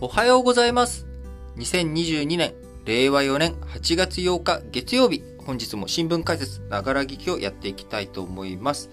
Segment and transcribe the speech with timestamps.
[0.00, 1.08] おはようございます。
[1.56, 8.90] 2022年、令和4年8月8日月曜日、本日も新聞解説、ながら聞きをやっていきたいと思います。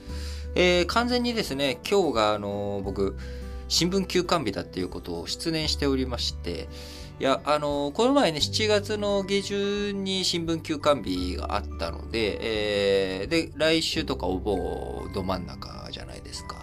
[0.56, 3.16] えー完全にですね、今日があのー僕、
[3.68, 6.70] 新聞休刊日だっていうことを失念しておりまして、
[7.20, 16.55] いや、あのーこの前ね、7月の下旬に新聞休刊日があったので、えーで、来週とかお盆ど真ん中じゃないですか。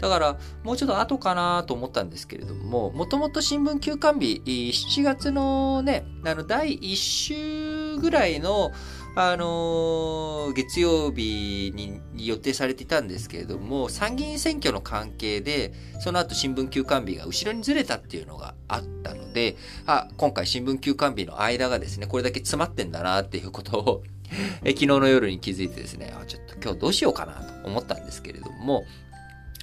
[0.00, 8.70] だから、もうちょっと後かなと思ったんですけれども、もともと新聞休刊日、7月のね、あの、第1週ぐらいの、
[9.16, 19.56] あのー月曜日に予定されていたんですけれども、参議院選挙の関係で、その後新聞休刊日が後ろにずれたっていうのがあったので、
[19.86, 24.02] あ、今回新聞休刊日の間がですね、これだけ詰まってんだなっていうことを
[24.64, 28.84] 昨日の夜に気づいてですね、あちょっと今日どうしようかなと思ったんですけれども、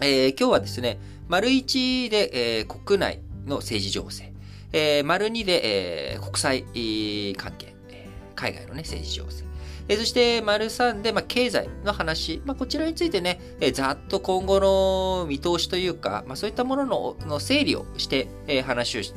[0.02, 1.00] えー今日はですね、
[1.30, 4.34] 丸1で、えー国内の政治情勢、
[4.74, 6.64] えー丸2で、えー国際
[7.38, 7.74] 関係、
[8.36, 9.46] 海外のね、政治情勢、
[9.88, 19.14] えーそして丸3で、まあ、経済の話、まあ、こちらについてね、えーざっと今後の見通しというか、まあ、そういったもののの整理をして、えー話をし、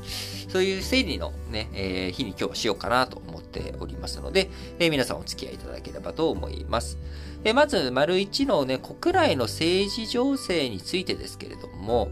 [0.48, 6.98] そういう整理のね、えー日に今日はしようかなと思っておりますので、えー皆さんお付き合いいただければと思います。
[7.44, 12.10] えまず、丸1のね、国内の政治情勢についてですけれども、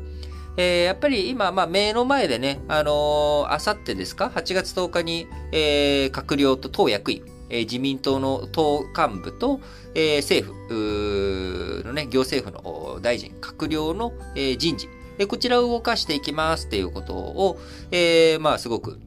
[0.56, 9.60] えーやっぱり今、まあ、目の前でね、あの、あさってですか ?8 月10日に、えー閣僚と党役員、えー自民党の党幹部と、
[9.94, 14.88] えー政府のね、行政府の大臣、閣僚の、えー人事、
[15.18, 17.58] えこちらを動かしていきますっていうことを、
[17.90, 18.98] えーまあ、すごく、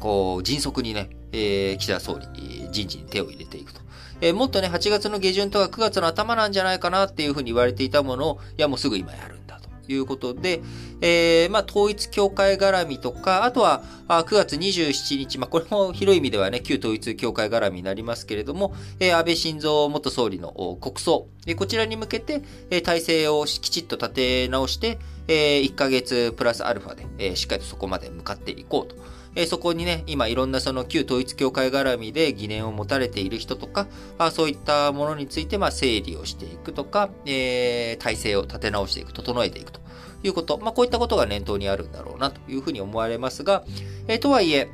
[0.00, 2.26] こう、迅速にね、えー岸田総理、
[2.70, 3.83] 人事に手を入れていくと。
[4.20, 10.62] えーもっとね、8月の下旬とか9月の頭なんじゃないかなっていうふうに言われていたものを、いや、もうすぐ今やるんだということで、
[11.00, 24.98] えーまあ、統一教会絡みとか、あとは、あ9月27日、まあ、これも広い意味ではね、旧統一教会絡みになりますけれども、えー安倍晋三元総理の国葬、えーこちらに向けて、えー体制をきちっと立て直して、
[25.28, 28.96] え1ヶ月プラスアルファで、えーしっかりとそこまで向かっていこうと。
[29.36, 33.86] えそこにね、今いろんなその旧統一教会絡みで疑念を持たれている人とか、
[34.18, 39.80] あそういったものについてまあ整理をしていくとか、えー体制を立て直していく、整えていくと。
[40.22, 43.64] いうこと、まあこういったことが念頭にあるんだろうなというふうに思われますが、
[44.08, 44.70] えーとはいえ、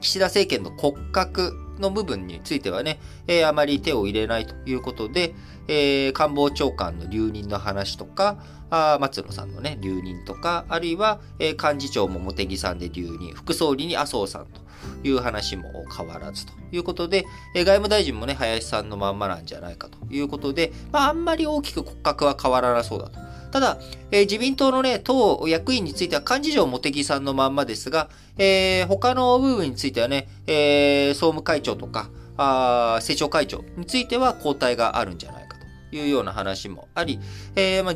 [0.00, 5.34] 岸田政権の骨格の部分についてはね、えーあまり手を入れないということで、
[5.68, 8.38] えー官房長官の留任の話とか、
[8.70, 14.60] あ松野さんのね、留任とか、あるいは、えー幹事長も茂木さんで留任、副総理に麻生さんと
[15.02, 23.18] いう話も変わらずということで、えー外務大臣もね、林さんのまんまなんじゃないかということで、まあ、あんまり大きく骨格は変わらなそうだと。
[23.52, 23.78] ただ、
[24.10, 28.08] えー自民党のね、党役員については幹事長茂木さんのまんまですが、
[28.38, 35.56] えー他の部分についてはね、えー総務会長とか、あー政調会長については交代があるんじゃないか
[35.90, 37.18] というような話もあり、
[37.54, 37.94] えーまあ、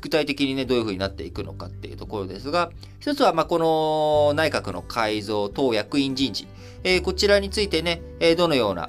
[0.00, 2.70] 具体的にね、どういうふうになっていくのかっていうところですが、
[3.00, 6.46] 一つは、ま、この内閣の改造、党役員人事、
[6.84, 8.88] えーこちらについてね、えどのような、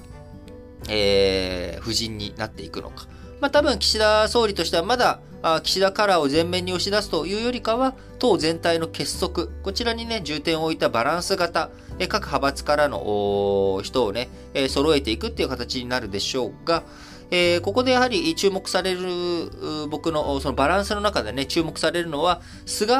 [0.90, 3.08] えー、布陣になっていくのか。
[3.42, 9.48] まあ、多分岸田総理としてはまだ岸田カラーを前面に押し出すというよりかは党全体の結束。
[9.62, 11.70] こちらにね重点を置いたバランス型。
[12.00, 16.84] え各派閥からの人をね、え揃えていくっていう形になるでしょうが、
[17.30, 19.02] えーここでやはり注目される
[19.90, 22.96] 僕のそのバランスの中でね注目されるのは菅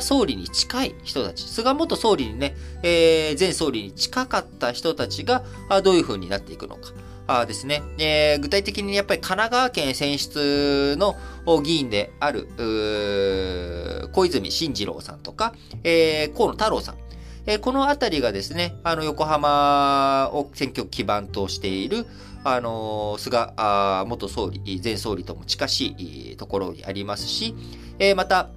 [0.00, 1.42] 総理に近い人たち。
[1.48, 5.42] 菅元総理にね、えー前総理に近かった人たちが
[5.82, 6.92] どういう風になっていくのか。
[7.30, 11.14] あですね、えー具体的にやっぱり神奈川県選出の
[11.62, 12.48] 議員である、
[14.12, 16.94] 小泉進次郎さんとか、えー河野太郎さん。
[17.46, 22.06] えーこのあたりがですね、あの、横浜を選挙基盤としている、
[22.44, 27.54] あの菅あ元総理、前総理とも近しいところにありますし、
[27.98, 28.48] えーまた、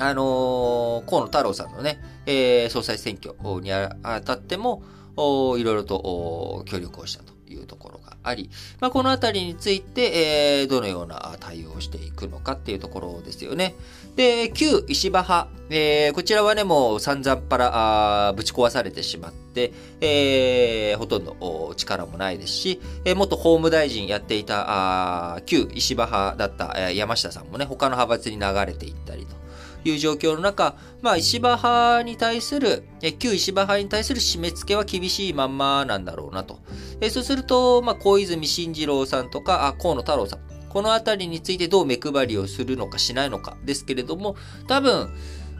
[0.00, 4.82] あの河野太郎さんのね、えー総裁選挙にあたっても、
[5.16, 13.74] いろいろと協力をしたというところがあり、まあ、このあたりについて、えーどのような対応をしていくのかっていうところですよね。
[14.16, 29.43] で、旧石破派、えーこちらはね、もう散々パラ、ぶち壊されてしまって、えーほとんど力もないですし、えー元法務大臣やっていた、あ旧石破派だった、えー山下さんもね、他の派閥に流れていったりと。
[29.88, 32.84] いう状況の中、まあ、石破派に対する、
[33.18, 36.58] 旧石破派に対する締め付けは厳しいまんまなんだろうなと。
[37.00, 44.36] えそうすると、まあ、小泉進次郎さんとか、あ河野太郎さん、このあたりについてどう目配りをするのかしないのかですけれども、
[44.66, 45.14] 多分、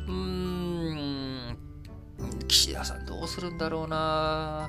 [0.07, 1.59] うーん、
[2.49, 4.69] 岸田さんどうするんだろうな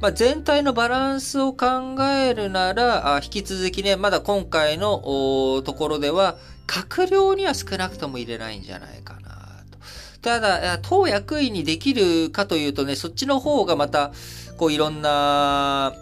[0.00, 4.98] まあ、全体のバランスを考えるなら、あ引き続きね、まだ今回の
[5.64, 6.36] ところでは、
[6.66, 9.30] 閣僚には少なくとも入れないんじゃないかな
[9.70, 9.78] と。
[10.20, 14.12] ただ、党役員にできるかというとね、そっちの方がまた、
[14.56, 15.94] こういろんな、あ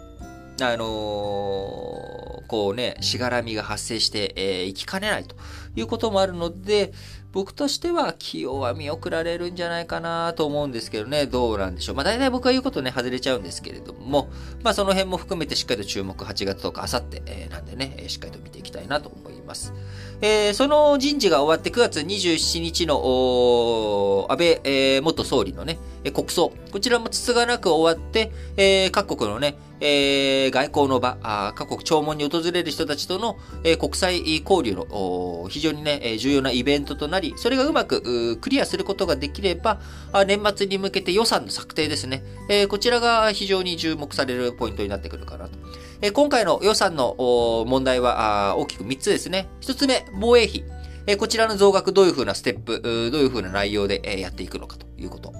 [0.61, 5.35] のー、こうね、しがらみが発生して、えー、きかねないと
[5.75, 6.93] いうこともあるので、
[7.33, 11.95] 僕としては起用は見送られるんじゃないかなと思うんですけどね、どうなんでしょう。
[11.95, 14.29] まあ大体僕は言うことね、外れちゃうんですけれども、
[14.63, 19.73] まあその辺も含めてしっかりと注目、8月とかあさって、なんでね、しっかりと見ていきたいなと思います。
[20.25, 25.79] えー、その人事が終わって9月27日の安倍、えー、元総理のね、
[26.13, 26.53] 国葬。
[26.71, 39.81] こちらもつつがなく終わって、えー、各国のね、えー、外交の場あ、各国弔問に訪れる人たちとの、えー、国際交流の非常にね、重要なイベントとなり、それがうまくクリアすることができれば、
[40.25, 45.57] 年末に向けて予算の策定ですね、えー、こちらが非常に注目されるポイントになってくるかなと。
[46.03, 47.15] え、今回の予算の
[47.65, 49.47] 問題は大きく3つですね。
[49.61, 50.65] 1つ目、防衛費。
[51.07, 52.89] え、こちらの増額どういう風なステップ、ど
[53.19, 55.33] ういう風な内容で、えやっていくのかということ。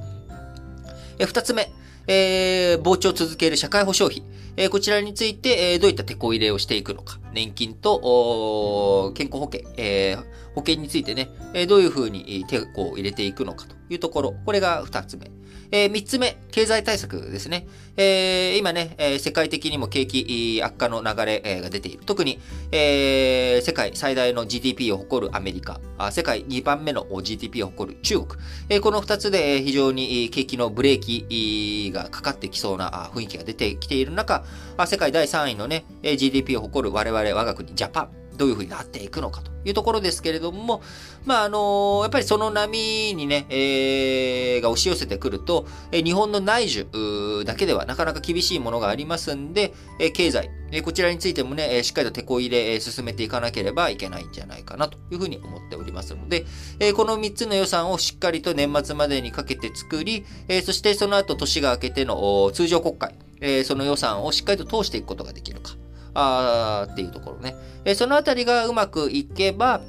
[1.20, 1.70] え二つ目、
[2.08, 4.26] えー、膨張を続ける社会保障費。
[4.56, 7.20] えー、こちらについて、えー、どういった手こ入れをしていくのか。
[7.34, 10.24] 年金と、健康保険、えー、
[10.56, 14.36] 保険についてね、えー、どういうふうに手を入れていくのかというところ。
[14.46, 15.30] これが二つ目。
[15.74, 17.66] えー、三つ目、経済対策ですね。
[17.98, 22.04] えー、今ね、えー、世界的にも景気悪化の流れ、えー、が出ている。
[22.06, 22.40] 特に、
[22.72, 28.42] えー、世界最大の GDP を誇るアメリカ、あ世界2番目の GDP を誇る中国。
[28.70, 34.46] えー、この二つで非常に景気のブレーキがかかってきそうな雰囲気が出てきている中、
[34.86, 38.23] 世界第3位のね、GDP を誇る我々我が国ジャパン。
[38.38, 40.82] どういうふうになっていくのかというところですけれども、
[41.26, 56.46] まあ、あのやっぱりその波にね、えー、が押し寄せてくると、え日本の内需だけではなかなか厳しいものがありますんで、え経済、えこちらについてもね、えしっかりと手こ入れ、え進めていかなければいけないんじゃないかなというふうに思っておりますので、
[56.80, 65.72] えこの3つの予算をしっかりと年末までにかけて作り、えそしてその後年が明けての通常国会、えその予算をしっかりと通していくことができるか。
[66.14, 67.56] あっていうところね。
[67.86, 69.82] えそのあたりがうまくいけば、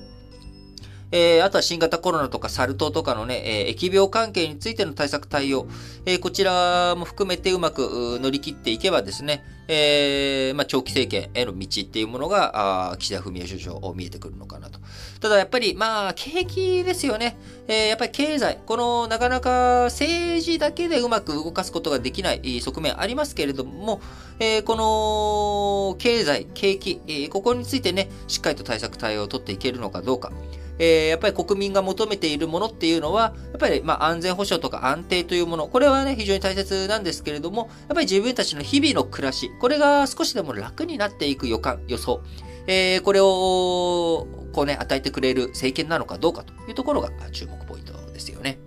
[1.12, 5.69] えー、あとは新型コロナとかサル痘とかのね、えー、疫病関係についての対策対応、
[6.06, 14.78] えー、こちらも含めてうまく乗り切っていけばですね、えー、まあ、長期政権への道っていうものが、あ岸田文雄首相を見えてくるのかなと。
[15.20, 17.37] ただやっぱり、まあ、景気ですよね。
[17.66, 24.00] えー、やっぱり経済、この、なかなか政治だけでうまく動かすことができない側面ありますけれども、
[24.38, 30.32] えー、この、経済、景気、えー、ここについてね、しっかりと対策対応を取っていけるのかどうか。
[30.78, 42.23] えー、やっぱり国民が求めているものっていうのは、やっぱりまあ安全保障とか安定というもの、これはね、非常に大切なんですけれども、やっぱり自分たちの日々の暮らし、これが少しでも楽になっていく予感、予想、
[42.67, 48.59] えー、これを、こうね、与えてくれる政権なのかどうかというところが注目ポイントですよね。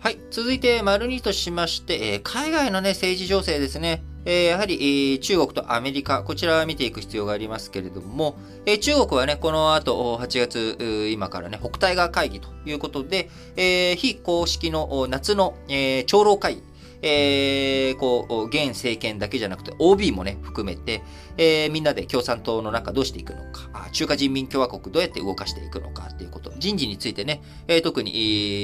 [0.00, 0.18] はい。
[0.30, 4.02] 続いて、丸2としまして、えー、海外のね、政治情勢ですね。
[4.30, 16.62] え、やはり、中国とアメリカ、こちらは見ていく必要がありますけれども、え、中国はね、この後、8月、今からね、北戴河会議ということで、え、非公式の夏の、え、長老会議、
[17.00, 21.02] えー、こう、現政権だけじゃなくて OB もね、含めて、
[21.38, 28.10] えー、みんなで共産党の中どうしていくのか、中華人民共和国どうやって動かしていくのかっていうこと、人事についてね、えー、特に、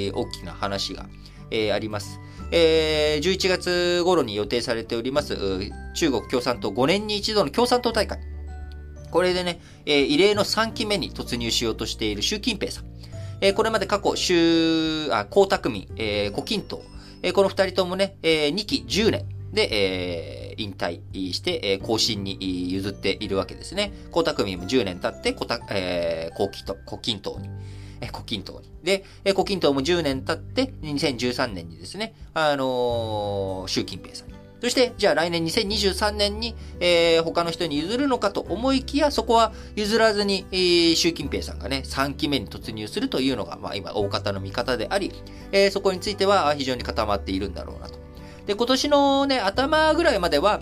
[0.07, 1.07] えー、大きな話が、
[1.51, 2.21] えー、あります。
[2.51, 5.37] えー、11月頃に予定されております、
[5.95, 8.19] 中国共産党5年に一度の共産党大会。
[9.11, 12.85] これでね、えー、異例の3期目に突入しようとしている習近平さん。
[13.41, 16.81] えー、これまで過去、習、あ、江沢民、えー、胡錦涛、
[17.23, 21.01] えー、この2人ともね、えー、2期10年で、えー、引退
[21.33, 23.93] して、えー、後進に譲っているわけですね。
[24.11, 27.49] 江沢民も10年経って、胡、えー、胡錦涛に。
[28.01, 28.71] え、胡錦涛に。
[28.83, 34.35] で、え、胡錦涛も10年経って、2013年にですね、あのー、習近平さんに。
[34.61, 45.13] そして、じゃあ来年2023年に、えー、他の人に譲るのかと思いきや、そこは譲らずに、えー、習近平さんがね、3期目に突入するというのが、まあ今、大方の見方であり、
[45.53, 47.99] えー、そこについては非常に固まっているんだろうなと。
[48.47, 50.61] で、今年のね、頭ぐらいまでは、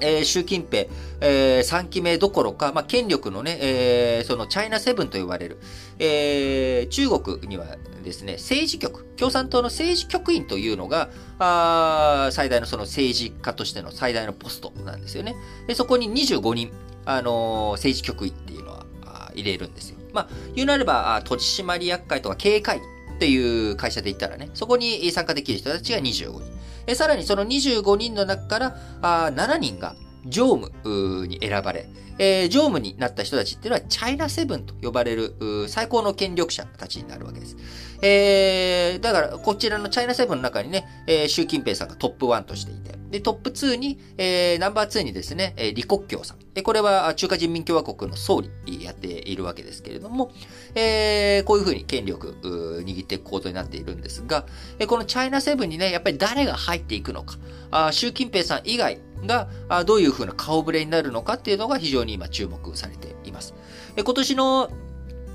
[0.00, 0.86] えー、習近平、
[1.20, 5.58] えー、3期目どころか、まあ、権力のね、えー、そのチャイナセブンと呼ばれる、
[5.98, 7.66] えー、中国には
[8.02, 15.34] ですね、政治局、共産党の政治局員というのが、あ最大のその政治家としての最大のポストなんですよね。
[15.66, 16.72] でそこに25人、
[17.04, 18.86] あのー、政治局員っていうのは
[19.34, 19.96] 入れるんですよ。
[20.12, 22.80] まあ、言うなれば、取締役会とか経営会っ
[23.18, 26.42] ていう会社で言ったらね、そこに参加できる人たちが25人。
[26.86, 29.94] えさらにその25人の中からあ7人が
[30.26, 35.34] 常務に選ばれ、えー、常務になった人たちっていうのはチャイナセブンと呼ばれる
[35.68, 37.56] 最高の権力者たちになるわけです。
[38.02, 46.38] えー、だからこちらのチャイナセブンの中にね、えー、習近平さんがトップ1としていて、で、トップ2に、えー、ナンバー2にですね、えー、李克強さん。
[46.54, 50.32] えこれは中華人民共和国の総理やっているわけですけれども、
[50.74, 54.46] えー、こういうふうに権力握っていくことになっているんですが、
[54.78, 57.36] えこのチャイナセブンにね、やっぱり誰が入っていくのか、
[57.70, 59.48] あ習近平さん以外が
[59.84, 63.54] どういうふうな顔ぶれになるのかっていうのが非常に今注目されています。
[63.96, 64.70] 今年の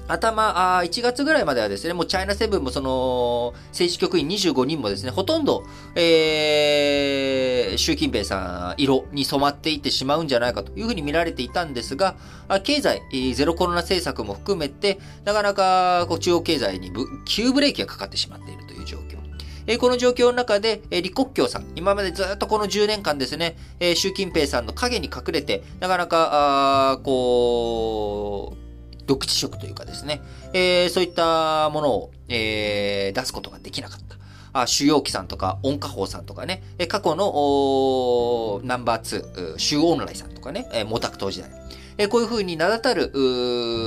[0.08, 5.64] 頭、あ1月ぐらいまではですね、もうチャイナセブンもその、政治局員25人もですね、ほとんど、
[5.96, 12.16] えー、習近平さん色に染まっていってしまうんじゃないかというふうに見られていたんですが、
[12.64, 13.02] 経済、
[13.34, 16.92] ゼロコロナ政策も含めて、なかなかこう中央経済に
[17.26, 19.05] 急ブレーキがかかってしまっているという状況。
[19.68, 28.66] えこの状況の中で、え李克強さん、今までずっとこの10年間ですね、え習近平さんの影に隠れて、なかなか、あこう、
[29.06, 30.22] 独自色というかですね、
[30.54, 34.16] えー、そういったものを、えー、出すことができなかった。
[34.54, 41.52] あ、主要機さんとか、音歌法さんとかね、過去のナンバー2、主音来さんとかね、毛沢東時代。
[41.98, 43.12] えこういう風に名だたる、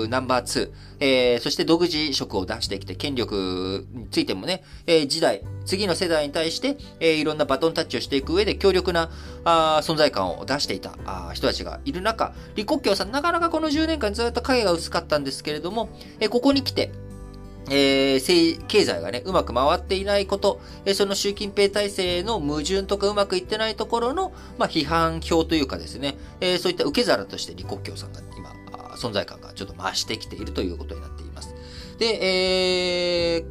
[0.08, 9.10] ナンバー2、えー、そして独自色を出してきて、権力についてもね、えー、時代、次の世代に対して、えー、いろんなバトンタッチをしていく上で強力な
[9.44, 15.88] あ存在感を出していたあ人たちがいる中、李克強さん、なかなかこの10年間ずっと影が薄かったんですけれども、
[16.20, 16.90] えー、ここに来て、
[17.70, 28.54] えー、経済がね、うまく回っていないこと、えー、その習近平体制の矛盾とかうまくいってないところの、まあ、批判票というかですね、えー、そういった受け皿として李克強さんが今、
[28.96, 31.54] 存在感がちょっと増してきているということになっています。
[31.98, 33.44] で、えー、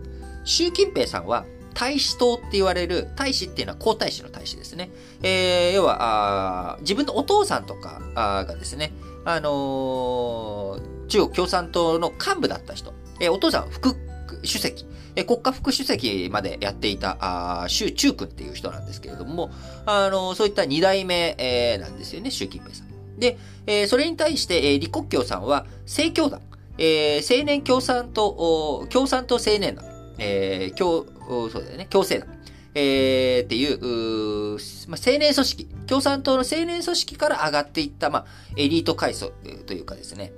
[0.45, 4.89] 習近平さんは、大使党って言われる、大使っていうのは皇太子の大使ですね。
[5.21, 8.93] えー、要はあ、自分のお父さんとかがですね、
[9.25, 13.95] あのー、中国共産党の幹部だった人、え、お父さん副
[14.43, 19.51] 主席、え国家副主席までやっていた、あ習中君っていう人なんですけれども、
[19.86, 23.19] あの、そういった二代目、えー、なんですよね、習近平さん。
[23.19, 26.41] で、えー、それに対して、えー、李克強さんは、政教団、
[26.77, 29.86] えー、青年共産党、共産党青年団、
[30.19, 31.05] えー、共、
[31.50, 32.27] そうだよね、共生団、
[32.75, 39.31] えー、っていう、うまあ、青年組織、共産党の青年組織から上がっていった、まあ、エリート階層
[39.65, 40.31] というかですね、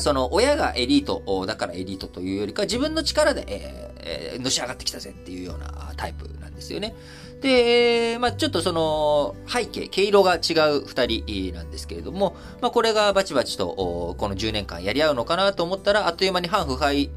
[0.00, 6.94] その親がエリートだからエリートというよりか自分の力で、えー、のし上がってきたぜっていうようなタイプなんですよね。
[7.40, 17.10] で、まあちょっとその背景、毛色が違う二人なんですけれども、まあこれがバチバチとこの10年間やり合うのかなと思ったら、あっという間に反腐敗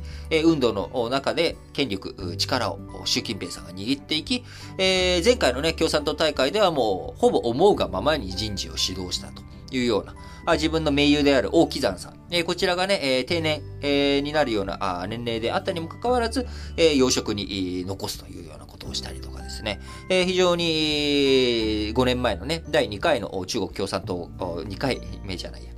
[0.43, 4.43] 運動の中で権力、力を習近平さんが握っていき、
[4.77, 10.05] えー、前回のね、共産党大会ではもうほぼ思うがままに人事を指導したというよう
[10.45, 12.16] な、自分の盟友である大木山さん。
[12.29, 19.79] えこちらがね、え定年、えになるようなあ年齢であったにもかかわらず、え養殖に残すというようなことをしたりとかですね、
[20.09, 25.71] え非常に5年前のね、第2回の中国共産党、2回目じゃないや。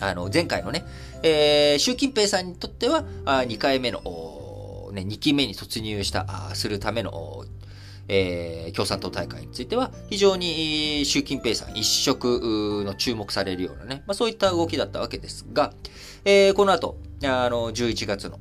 [0.00, 0.84] あの、前回のね、
[1.22, 4.00] え、習近平さんにとっては、あ2回目の、
[4.92, 7.44] ね、2期目に突入した、するための
[8.08, 15.72] えー、共産党大会については、非常に習近平さん一色の注目されるようなね、まあ、そういった動きだったわけですが、
[16.24, 18.38] えー、この後、あの、11月の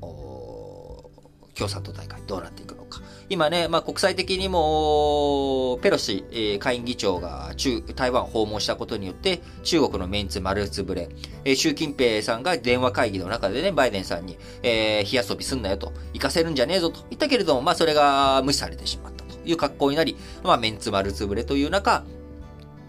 [1.57, 3.01] 共産党大会どうなっていくのか。
[3.29, 11.09] 今ね、まあ、国際的にも、ペロシ、えー、下院議長が中台湾訪問したことによって、中国のメンツ丸つぶれ、
[11.43, 19.16] えー、習近平さんが電話会議の中でね、バイデンさんに、えー、火遊びすんなよと、行かせるんじゃねえぞと言ったけれども、まあ、それが無視されてしまった。
[19.48, 22.04] いう格好になり、まあ、メンツ丸つぶれという中、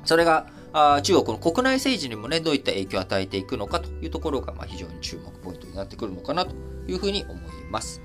[0.05, 6.55] それが、あ中国の国内政治にもね、どういった影響を与えていくのかというところが、まあ、非常に注目ポイントになってくるのかなと
[6.87, 8.00] いうふうに思います。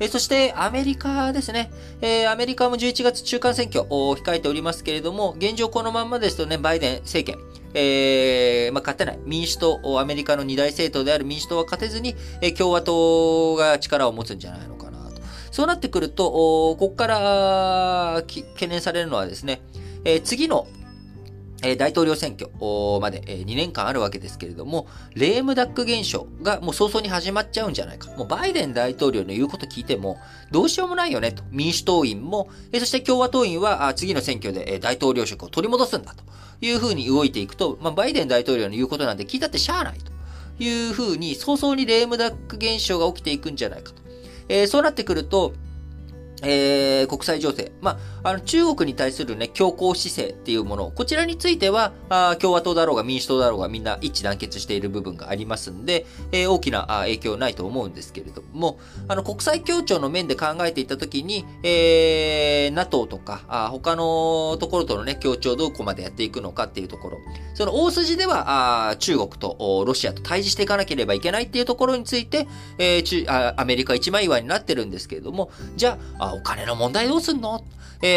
[0.00, 1.70] えそして、アメリカですね。
[2.00, 7.44] えー、アメリカも11月中間選挙を控えておりますけれども、現状このまんまですとね、バイデン政権、
[7.74, 9.18] えー、まあ、勝てない。
[9.24, 14.83] 民主党、アメリカの二大政党である民主党は勝てずに、えー、共和党が力を持つんじゃないのか
[15.54, 19.60] そうなってくると、ここから懸念されるのはですね、
[20.04, 20.66] えー、次の
[21.62, 22.50] え大統領選挙
[23.00, 28.10] まで2年間あるわけですけれども、レームダック現象がもう早々に始まっちゃうんじゃないか。
[28.16, 30.18] もうバイデン大統領の言うこと聞いても、
[30.50, 31.44] どうしようもないよねと。
[31.52, 36.24] 民主党員も、そして共和党員は次の選挙で大統領職を取り戻すんだと
[36.62, 40.10] いうふうに動いていくと、まあ、バイデン大統領の言うことなんて聞いたってしゃあないと
[40.58, 44.03] いうふうに、早々にレームダック現象が起きていくんじゃないかと。
[44.48, 45.54] えー、そうなってくると、
[46.42, 47.72] えー、国際情勢。
[47.80, 58.78] まあ、あの、中国に対するね、強硬姿勢っていうもの、こちらについては、あ共和党だろうが民主党だろうがみんな一致団結している部分がありますんで、えー、大きな影響ないと思うんですけれども、
[59.08, 67.18] あの、国際協調の面で考えていったときに、えー、NATO とか、あ他のところとのね、協調どこまでやっていくのかっていうところ。
[67.54, 77.62] その大筋では、あ中国とロシアと対峙していかなければいけないっていうところについて、えー、中あアメリカ一枚岩になってるんですけれども、じゃあ、お金の問題どうすんの？
[78.02, 78.13] え、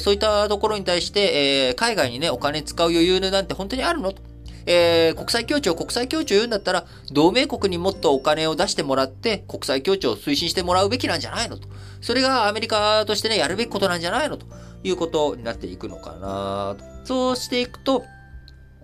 [0.00, 4.22] そういったところに対して、えー、海外にね、お金使う余裕なんて本当にあるのと。
[4.70, 11.68] えー、国際協調、国際協調言うんだったら、同盟国にもっとお金を出してもらって、国際協調を推進してもらうべきなんじゃないのと。
[12.02, 14.46] それがアメリカとしてね、やるべきことなんじゃないのと
[14.84, 17.06] いうことになっていくのかなと。
[17.06, 18.04] そうしていくと、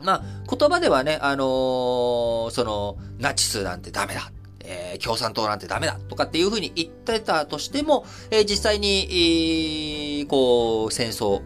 [0.00, 4.32] まあ、言葉ではね、あのー、その、ナチスなんてダメだ。
[4.64, 11.42] えー、共産党なんてダメだとかっていうふうに言ってたとしても、えー、実際に、えー、こう、戦争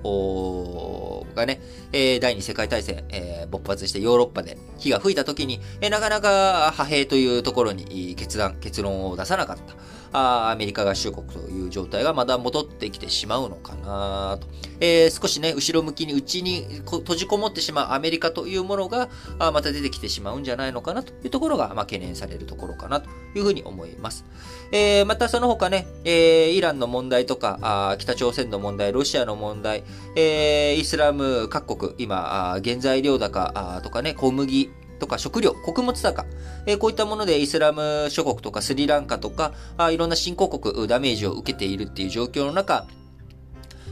[1.34, 1.60] がね、
[1.92, 9.74] え、第二次世界大戦、えー、勃発してヨーロッパで火が吹いた時に、え、なかなか派兵というところに決断、結論を出さなかった。
[10.12, 14.46] あアメリカ合衆国という状態がまだ戻ってきてしまうのかなと。
[14.80, 24.24] えー、少しね、後ろ向きに内に閉じこもってしまうアメリカというものが、あまた出てきてしまうんじゃないのかなというところが、まあ、懸念されるところかなというふうに思います。
[24.72, 29.84] えー、またその他ね、えー、イランの問題とか、あ北朝鮮の問題、ロシアの問題、
[30.14, 36.26] えー、イスラム各国、今、あ原材料高とかね、小麦、とか食料、穀物高、
[36.66, 42.86] え、こういったものでイスラム諸国とかスリランカとか、あいろんな新興国ダメージを受けているっていう状況の中、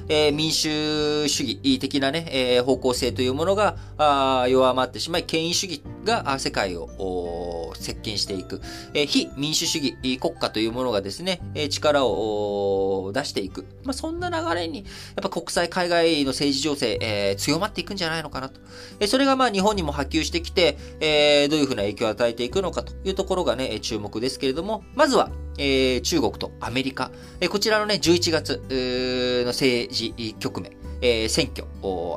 [0.08, 8.60] えー、民主主義的なね、えー、方向性というものがあ弱まってしまい、権威主義が世界を席巻していく、
[8.94, 13.66] えー、非民主主義国家というものがですね、え力を出していく。
[13.84, 14.86] まあ、そんな流れに、やっ
[15.22, 18.60] ぱ国際海外の政治情勢、え、強まっていくんじゃないのかなと。
[19.00, 28.62] えそれがまあ日本にも波及してきて、えどういうふうな影響を与えていくのかというところがね、注目ですけれども、まずは、えー、中国とアメリカ、えー、こちらのね、11月
[29.44, 31.66] の政治局面、えー、選挙、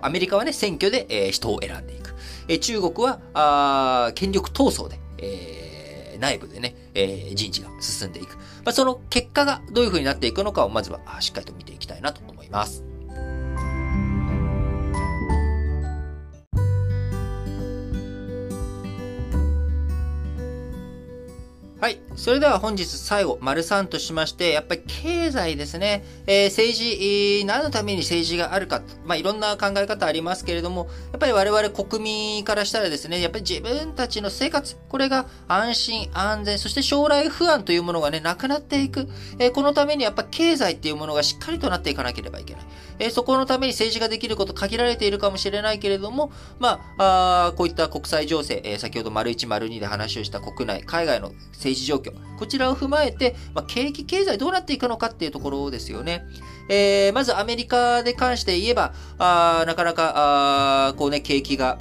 [0.02, 2.16] アメリカはね、選挙で、えー、人を選んでいく。
[2.48, 8.36] えー、中国は、あ権力闘争で、えー、内部でね、えー、人事が進んでいく。
[8.38, 12.89] まあ、その結果がどういう風になっていくのかをまずはしっかりと見ていきたいなと思います。
[21.82, 22.02] はい。
[22.18, 26.04] それでは本日最後、丸3としまして、やっぱり経済ですね。
[26.28, 28.82] えー、政治、何のために政治があるか。
[29.06, 39.08] まあ、いろんな考え方ありますけれども、やっぱり我々国民からしたらですね、やっぱり自分たちの生活、これが安心、安全、そして将来不安というものがね、なくなっていく。
[39.38, 42.64] えー、このためにやっぱ経済っていうものがしっかりとなっていかなければいけない。
[43.00, 56.26] えー、そこのために政治ができること限られているかもしれないけれども、まあ、あこういった国際情勢、え、先ほど丸1、丸2で話をした国内、海外の政治政治状況、こちらを踏まえて、まあ、景気、経済どうなっていくのかっていうところですよね。
[56.70, 61.80] えー、まずアメリカで関して言えば、あなかなか、あこうね、景気が、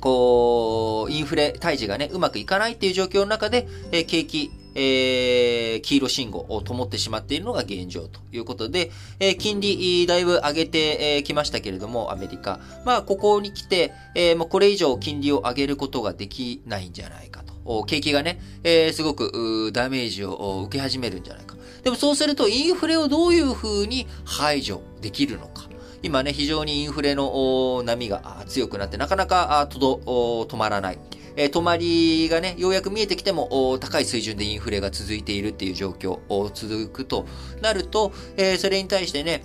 [0.00, 12.60] こう、インフレ退治がね、うまくいかないっていう状況の中で、えー、景気、えー、黄色信号を灯ってしまっているのが現状ということで、えー、金利、だいぶ上げてき、ましたけれども、アメリカ。
[12.84, 17.84] まあ、ここに来て、えー、もうこれ以上金利を上げることができないんじゃないかと。
[17.84, 21.56] 景気がね、えー、すごくダメージを受け始めるんじゃないか。
[21.82, 25.68] でもそうすると、インフレをどういうふうに排除できるのか。
[26.02, 30.98] 今ね、非常にインフレの波が強くなって、なかなか止まらない。
[31.36, 37.26] え、止まりがね、ようやく見えてきても、高い水準でインフレが続いているっていう状況を続くと
[37.60, 39.44] なると、え、それに対してね、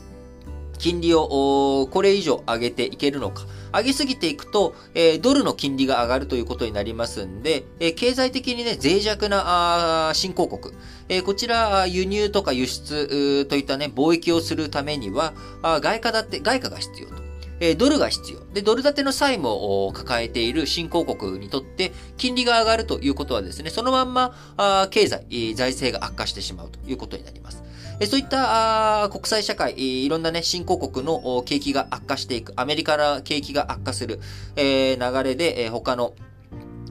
[0.80, 3.46] 金利をこれ以上上げていけるのか。
[3.72, 10.76] 上げすぎていくと、えー、ドルの金利が上がるということになりますんで、えー、経済的にね、脆弱なあ新興国、
[11.08, 17.19] えー、こちら輸入とか輸出といったね、貿易をするためには、あ外貨だって、外貨が必要と。
[17.60, 18.40] えドルが必要。
[18.54, 27.64] で、ドル建ての債務を抱えている新興国にとって、金利が上がるということはですね、そのまんま、あ経済、財政が悪化してしまうということになります。
[28.02, 29.74] えそういったあ国際社会、
[30.06, 34.20] いろんなね、新興国の景気が悪化していく、アメリカの景気が悪化する、
[34.56, 36.14] え流れで、え他の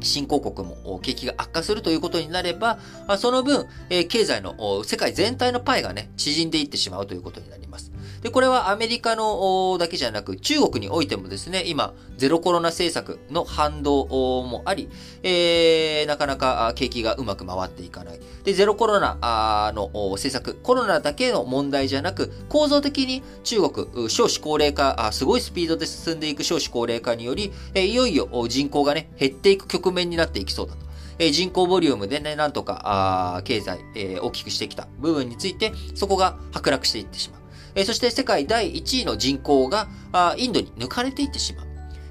[0.00, 2.78] 新興国も景気が悪化するということになれば、
[3.18, 3.66] その分、
[4.08, 7.90] 経済の世界全体のパイがね、縮んでいってしまうということになります。
[8.22, 14.04] で、これはアメリカのだけじゃなく、中国においてもですね、今、ゼロコロナ政策の反動
[14.42, 14.88] もあり、
[15.22, 18.20] えー、なかなか景気がうまく回っていかない。
[18.44, 30.88] で、ゼロコロナの政策、コロナだけの問題じゃなく、構造的に中国、少子高齢化、すごいスピードで進んでいく少子高齢化により、いよいよ人口がね、減っていく局面になっていきそうだと。
[31.20, 37.37] え人口ボリュームでね、なんとか、経済、え、大きくしてきた部分について、そこが剥落していってしまう。
[37.74, 41.66] えそして世界第1位の人口があインドに抜かれていってしまう。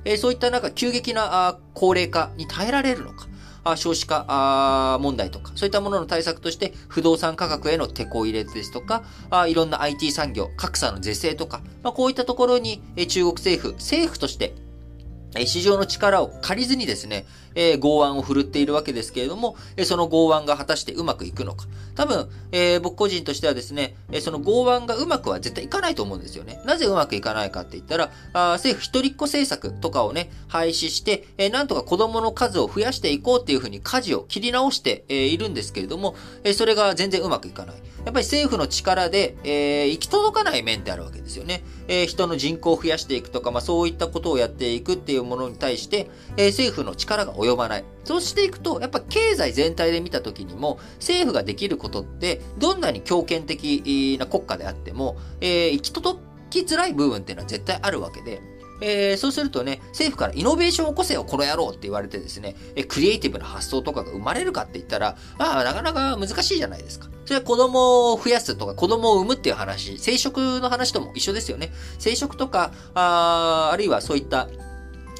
[0.06, 3.28] えそういったなんか急激なあ高齢化に耐えられるのか。
[3.76, 9.04] 少子化問題とか、そういったものの対策として、不動産価格への手こ入れですとか、
[9.48, 14.56] いろんな IT 産業、格差の是正とか、まあ、こういったところに中国政府、政府として
[15.46, 17.26] 市場の力を借りずにですね、
[17.58, 21.66] えー、剛腕を振るっているわけですけれども、えー、その剛腕が果たしてうまくいくのか。
[21.96, 26.62] 多分、えー、僕個人としてはですね、えその剛腕がうまくは絶対いかないと思うんですよね。
[26.64, 37.76] なぜうまくいかないかって言ったら、あ政府一人っ子政策とかをね、廃止して、えなんとか子供の数を増やしていこうっていうふうに舵を切り直して、えいるんですけれども、えそれが全然うまくいかない。
[38.08, 41.62] やっぱり政府の力で、えー、行き届かない面ってあるわけですよね。
[41.90, 47.86] えー、人の人口を増やしていくとか、まあそういったことをやっていくっていうものに対して、えー、政府の力が及ばない。
[48.04, 58.42] そうしていくと、やっぱ経済全体で見たときにも、政府ができることって、どんなに強権的な国家であっても、えー、行き届きづらい部分っていうのは絶対あるわけで、
[58.82, 67.08] えー、そうするとね、政府からイノベーションを起こせよ、この野郎って言われてですね、えクリエイティブな発想とかが生まれるかって言ったら、ああ、なかなか難しいじゃないですか。
[67.26, 71.74] それは子供を増やすとか子供を産むっていう話、生殖の話とも一緒ですよね。
[72.00, 74.48] 生殖とか、ああるいはそういった、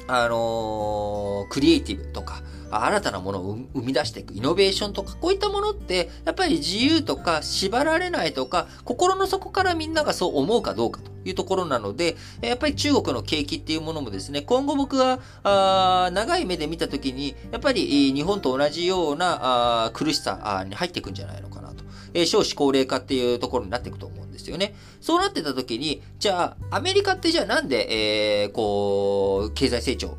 [0.08, 21.84] あのー、クリエイティブとか、新たなものを生み出していくイノベーションとか、こういったものって、やっぱり自由とか縛られないとか、心の底からみんながそう思うかどうかというところなので、やっぱり中国の景気っていうものもですね、今後僕は、あ長い目で見たときに、やっぱり日本と同じようなあ苦しさに入っていくんじゃないのかなと。
[22.14, 24.74] え、少子高齢化っていうところになっていくと思うですよね。
[25.00, 30.16] そうなってた時に、じゃあ、アメリカってじゃあなんで、えー、こう、経済成長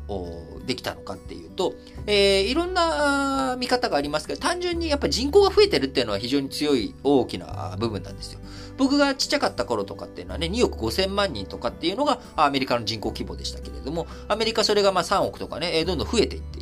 [0.66, 1.74] できたのかっていうと、
[2.06, 8.40] えー、いろんな見方がありますけど、単純にやっぱ人口が増えてるっていうのは非常に強い大きな部分なんですよ。
[8.76, 16.59] 僕がちっちゃかった頃とかっていうのはね、2億5千万人とかっていうのがアメリカの人口規模でしたけれども、アメリカそれがまあ3億とかね、どんどん増えていって。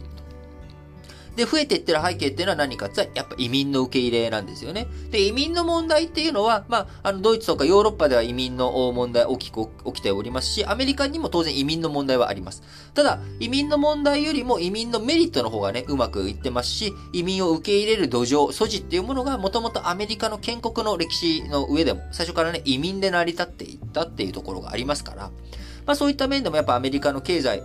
[1.38, 4.88] で、増えていってる背景っていうのは何かって言ったら、やっぱ移民の受け入れなんですよね。
[5.12, 12.64] で、移民の問題っていうのは、まあ、あの、ドイツとかヨーロッパでは移民の問題大きく起きておりますし、アメリカにも当然移民の問題はあります。
[12.92, 25.31] ただ、移民の問題よりも移民のメリットの方がね、うまくいってますし、移民を受け入れる土壌、素地っていうものがもともとアメリカの建国の歴史の上でも、最初からね、移民で成り立っていったっていうところがありますから、
[25.88, 27.62] まあそういった面でもやっぱアメリカの経済、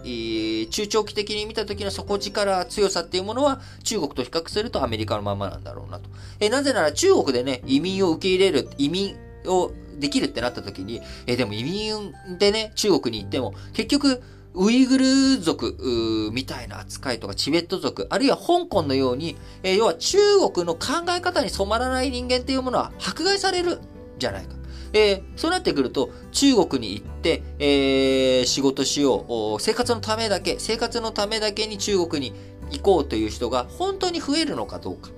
[0.70, 6.10] 中長期的に見た時の底力、強さっていうものは中国と比較するとアメリカのままなんだろうなと。
[6.40, 20.18] えなぜなら中国でね、移民を受け入れる、移民をできるってなった時に、えでも移民でね、中国に行っても、結局、ウイグル族みたいな扱いとかチベット族、あるいは香港のように、え要は中
[20.50, 23.80] 国の考え方に染まらない人間っていうものは迫害される
[24.18, 24.62] じゃないか。
[24.94, 32.36] えー、そうなってくると、中国に行って、えー、仕事しよう、生活のためだけ、生活のためだけに中国に
[32.72, 35.10] 行こうという人が本当に増えるのかどうか。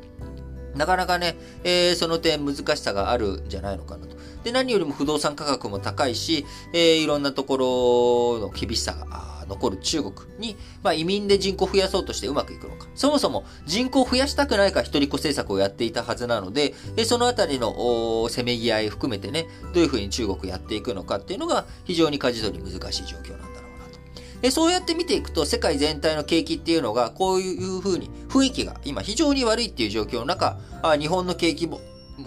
[0.76, 4.18] なかなかね、えー、その点難しさがあるんじゃないのかなと。
[4.44, 12.88] で、何よりも不動産価格も高いし、えー、いろんなところの厳しさが残る中国に、まあ、移民で人口を増やそうとしてうまくいくのか。
[12.95, 16.73] そもそも人口を増やしたくないか一人っ子政策をやっていたはずなので、
[17.05, 24.41] そのあたりのせめぎ合い含めてね、どういうふうに中国やっていくのかっていうのが非常に舵取り難しい状況なんだろうなと。
[24.41, 31.81] でそうやって見ていくと、世界全体の景気っていうのが、こういうふうに雰囲気が今非常に悪いっていう状況の中、あ日本の景気も、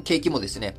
[0.05, 0.77] 景気もですね、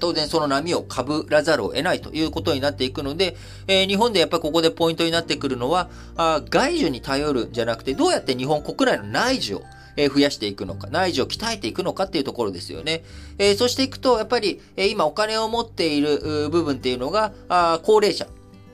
[0.00, 9.62] 当然その波をかぶらざるを得ないということになっていくので、えー、日本でやっぱりここでポイントになってくるのは、あ外需に頼るんじゃなくて、どうやって日本国内の内需を
[9.96, 13.04] え増やしていくのか、内需を鍛えていくのかっていうところですよね。
[13.38, 18.26] えー、そしていくと、やっぱり、えー、今お金を持っている部分っていうのが、あ高齢者。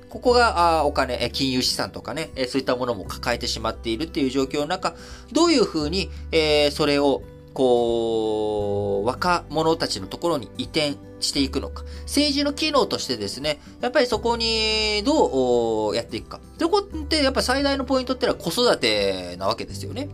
[0.08, 4.96] ここが、あお金、金融資産とかね、えそういったものも抱えてしまっているっていう状況の中、
[5.30, 7.22] どういうふうに、えそれを、
[7.54, 11.84] こう、若者たちのところに移転していくのか。
[12.02, 16.40] 政治の機能としてですね、やっぱりそこにどうやっていくか。
[16.58, 20.08] ということって、やっぱ最大のポイントってのは子育てなわけですよね。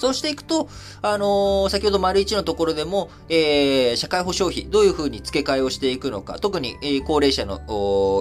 [0.00, 0.66] そうしていくと、
[1.02, 7.58] あのー、先ほど丸一のところでも、えー、社会保障費、どういうふうに付け替えをしていくのか、特に、えー、高齢者の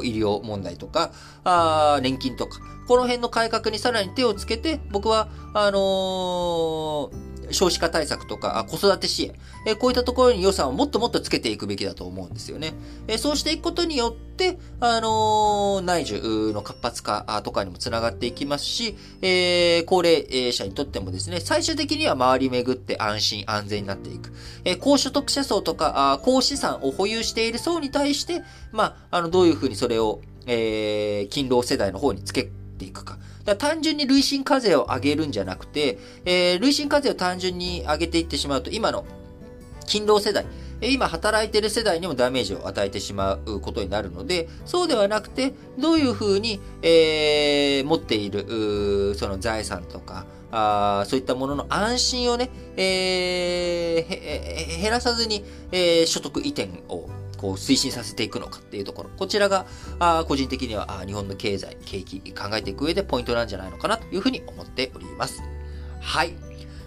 [0.04, 1.12] 医療問題とか、
[1.46, 9.34] あ年金とか、この辺の改革にさらに手をつけて、僕は、あのー少子化対策とか、子育て支援、
[9.66, 12.74] えこういったところに予算をもっともっとつけていくべきだと思うんですよね。
[13.08, 24.34] えそうしていくことによって、あの、内需の活発化とかにもつながっていきますし、え、高齢者にとってもですね、最終的には周り巡って安心安全になっていく。
[24.66, 33.18] え高所得者層とか、高資産を保有している層に対して、まあ、あの、どういうふうにそれを、えー、勤労世代の方につけていくか。
[33.50, 39.06] だ単純に累進課税を上げるんじゃなくて、えー、累進課税を単純に上げていってしまうと、今の
[39.86, 40.46] 勤労世代、
[40.82, 57.08] 今働いてる世代にもダメージを与えてしまうことになるので、そうではなくて、どういうふうに、えー、持っている、その財産とか、あそういったものの安心をね、えー、減らさずに、えー、所得移転を
[57.40, 59.10] こう推進させていくのかっていうところ。
[59.18, 59.66] こちらが、
[60.00, 65.42] あ個人的には日本の経済、景気考えていく上でポイントなんじゃないのかなというふうに思っております。
[66.02, 66.34] はい。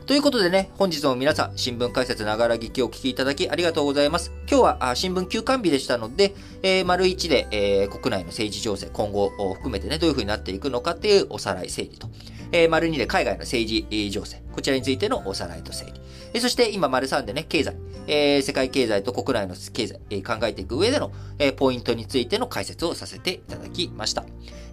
[0.05, 4.31] ということでね、本日も皆さん、新聞解説ながら聞きをお聞きいただきありがとうございます。
[4.47, 12.09] 今日は新聞休刊日でしたので、えー、丸一で、えー、国内の政治情勢、今後を含めてね、どういうふうになっていくのかっていうおさらい整理と、
[12.51, 16.02] えー、丸二で海外の政治情勢、こちらについてのおさらいと整理。
[16.35, 24.25] えそして今、丸3でね、経済、えー、世界経済と国内の経済、えー、考えていく上での、えー、ポイントについての解説をさせていただきました。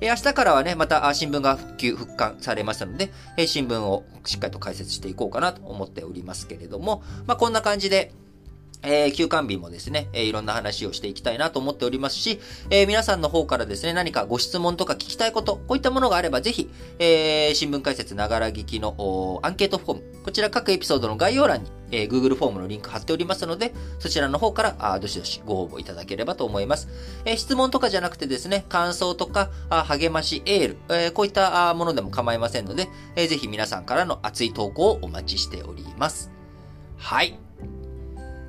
[0.02, 8.13] え、明日からはね、また新聞が復旧、復刊されましたので、え、新聞をしっかりと解説していこうかなと思っておりますけれども、まあ、こんな感じで、
[8.82, 12.39] えー、休館日もですね、えー、いろんな話をしていきたいなと思っておりますし、
[12.70, 26.88] えー、皆さんの方からですね、何かご質問とか聞きたいこと、こういったものがあれば、ぜひ、えー、新聞解説ながら聞きのアンケートフォーム、こちら各エピソードの概要欄に、えー、Google フォームのリンク貼っておりますので、そちらの方からあどしどしご応募いただければと思います。
[27.26, 36.32] えー、質問とかじゃなくてですね、感想とか、あ励まし、エール、えー、こういったものでも構いませんので、えー、ぜひ皆さんからの熱い投稿をお待ちしております。
[36.98, 37.48] はい。